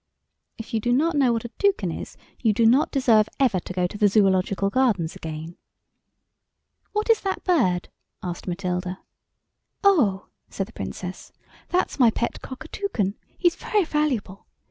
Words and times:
(If 0.57 0.73
you 0.73 0.79
do 0.79 0.91
not 0.91 1.13
know 1.13 1.31
what 1.31 1.45
a 1.45 1.49
toucan 1.59 1.91
is 1.91 2.17
you 2.41 2.53
do 2.53 2.65
not 2.65 2.89
deserve 2.91 3.29
ever 3.39 3.59
to 3.59 3.71
go 3.71 3.85
to 3.85 3.99
the 3.99 4.07
Zoological 4.07 4.71
Gardens 4.71 5.15
again.) 5.15 5.57
"What 6.91 7.11
is 7.11 7.21
that 7.21 7.43
bird?" 7.43 7.87
asked 8.23 8.47
Matilda. 8.47 9.01
"Oh," 9.83 10.25
said 10.49 10.65
the 10.65 10.73
Princess, 10.73 11.31
"that's 11.69 11.99
my 11.99 12.09
pet 12.09 12.41
Cockatoucan; 12.41 13.13
he's 13.37 13.55
very 13.55 13.83
valuable. 13.85 14.47